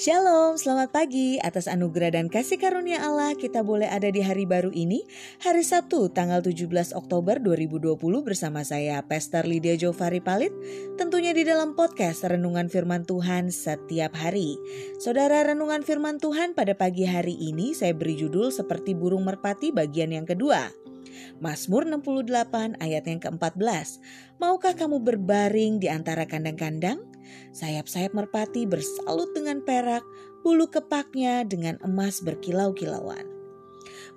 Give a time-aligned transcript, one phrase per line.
[0.00, 1.36] Shalom, selamat pagi.
[1.44, 5.04] Atas anugerah dan kasih karunia Allah, kita boleh ada di hari baru ini,
[5.44, 10.56] hari Sabtu, tanggal 17 Oktober 2020 bersama saya, Pastor Lydia Jovari Palit,
[10.96, 14.56] tentunya di dalam podcast Renungan Firman Tuhan setiap hari.
[14.96, 20.16] Saudara Renungan Firman Tuhan pada pagi hari ini saya beri judul seperti burung merpati bagian
[20.16, 20.72] yang kedua.
[21.44, 24.00] Mazmur 68 ayat yang ke-14.
[24.40, 27.09] Maukah kamu berbaring di antara kandang-kandang?
[27.50, 30.06] Sayap-sayap merpati bersalut dengan perak,
[30.46, 33.26] bulu kepaknya dengan emas berkilau-kilauan.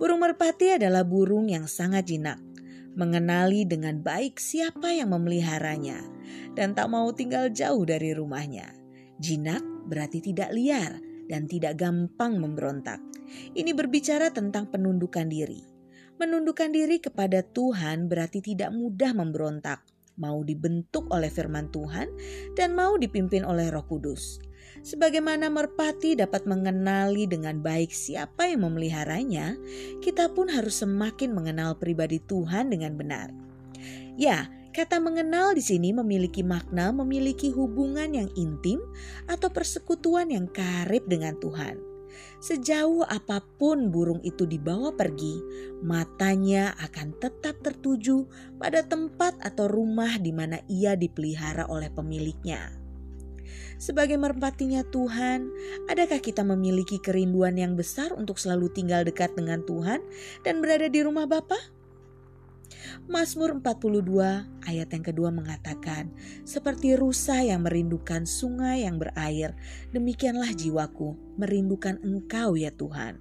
[0.00, 2.40] Burung merpati adalah burung yang sangat jinak,
[2.96, 6.00] mengenali dengan baik siapa yang memeliharanya,
[6.56, 8.72] dan tak mau tinggal jauh dari rumahnya.
[9.20, 10.98] Jinak berarti tidak liar
[11.28, 12.98] dan tidak gampang memberontak.
[13.54, 15.62] Ini berbicara tentang penundukan diri.
[16.18, 19.80] Menundukkan diri kepada Tuhan berarti tidak mudah memberontak,
[20.20, 22.12] mau dibentuk oleh firman Tuhan,
[22.54, 24.38] dan mau dipimpin oleh Roh Kudus.
[24.80, 29.58] Sebagaimana merpati dapat mengenali dengan baik siapa yang memeliharanya,
[30.00, 33.28] kita pun harus semakin mengenal pribadi Tuhan dengan benar.
[34.16, 38.80] Ya, kata mengenal di sini memiliki makna memiliki hubungan yang intim
[39.26, 41.89] atau persekutuan yang karib dengan Tuhan.
[42.40, 45.40] Sejauh apa pun burung itu dibawa pergi,
[45.84, 48.24] matanya akan tetap tertuju
[48.56, 52.80] pada tempat atau rumah di mana ia dipelihara oleh pemiliknya.
[53.80, 55.48] Sebagai merpatinya Tuhan,
[55.88, 60.04] adakah kita memiliki kerinduan yang besar untuk selalu tinggal dekat dengan Tuhan
[60.44, 61.56] dan berada di rumah Bapa?
[63.10, 66.10] Mazmur 42 ayat yang kedua mengatakan,
[66.46, 69.58] seperti rusa yang merindukan sungai yang berair,
[69.90, 73.18] demikianlah jiwaku merindukan engkau ya Tuhan.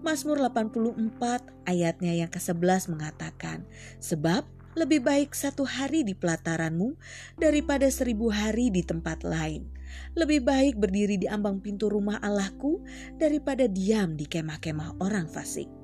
[0.00, 3.68] Mazmur 84 ayatnya yang ke-11 mengatakan,
[4.00, 4.42] sebab
[4.78, 6.94] lebih baik satu hari di pelataranmu
[7.36, 9.66] daripada seribu hari di tempat lain.
[10.14, 12.84] Lebih baik berdiri di ambang pintu rumah Allahku
[13.16, 15.77] daripada diam di kemah-kemah orang fasik.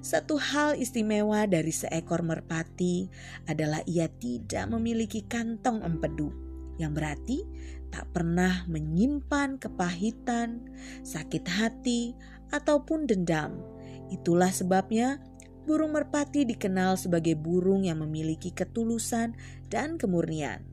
[0.00, 3.10] Satu hal istimewa dari seekor merpati
[3.50, 6.30] adalah ia tidak memiliki kantong empedu,
[6.78, 7.42] yang berarti
[7.88, 10.68] tak pernah menyimpan kepahitan,
[11.02, 12.12] sakit hati,
[12.52, 13.60] ataupun dendam.
[14.08, 15.20] Itulah sebabnya
[15.68, 19.36] burung merpati dikenal sebagai burung yang memiliki ketulusan
[19.68, 20.64] dan kemurnian.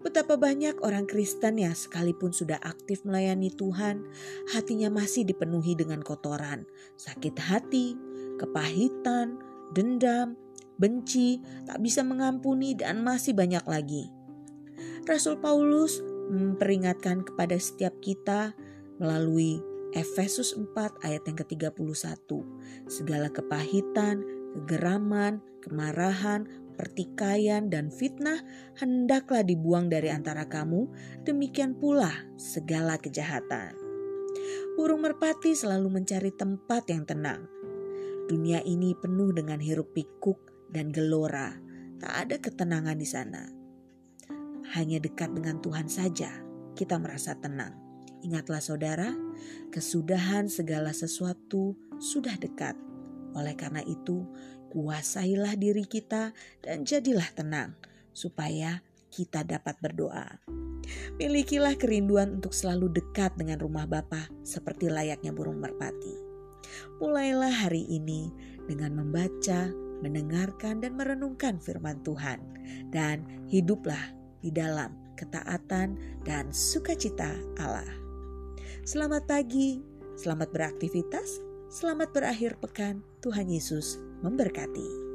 [0.00, 4.08] Betapa banyak orang Kristen yang sekalipun sudah aktif melayani Tuhan,
[4.54, 6.64] hatinya masih dipenuhi dengan kotoran,
[6.96, 7.92] sakit hati,
[8.36, 9.40] kepahitan,
[9.72, 10.36] dendam,
[10.76, 14.12] benci, tak bisa mengampuni, dan masih banyak lagi.
[15.08, 18.52] Rasul Paulus memperingatkan kepada setiap kita
[18.98, 19.62] melalui
[19.94, 22.28] Efesus 4 ayat yang ke-31.
[22.90, 24.20] Segala kepahitan,
[24.52, 26.44] kegeraman, kemarahan,
[26.76, 28.44] pertikaian, dan fitnah
[28.76, 30.90] hendaklah dibuang dari antara kamu,
[31.24, 33.72] demikian pula segala kejahatan.
[34.76, 37.48] Burung merpati selalu mencari tempat yang tenang,
[38.26, 41.54] Dunia ini penuh dengan hiruk pikuk dan gelora.
[42.02, 43.46] Tak ada ketenangan di sana.
[44.74, 46.34] Hanya dekat dengan Tuhan saja
[46.74, 47.78] kita merasa tenang.
[48.26, 49.14] Ingatlah saudara,
[49.70, 52.74] kesudahan segala sesuatu sudah dekat.
[53.38, 54.26] Oleh karena itu,
[54.74, 56.34] kuasailah diri kita
[56.66, 57.78] dan jadilah tenang
[58.10, 60.42] supaya kita dapat berdoa.
[61.14, 66.25] Milikilah kerinduan untuk selalu dekat dengan rumah Bapa seperti layaknya burung merpati.
[66.98, 68.32] Mulailah hari ini
[68.66, 69.70] dengan membaca,
[70.02, 72.42] mendengarkan, dan merenungkan firman Tuhan,
[72.92, 74.12] dan hiduplah
[74.42, 77.88] di dalam ketaatan dan sukacita Allah.
[78.86, 79.82] Selamat pagi,
[80.18, 81.40] selamat beraktivitas,
[81.72, 83.02] selamat berakhir pekan.
[83.24, 85.05] Tuhan Yesus memberkati.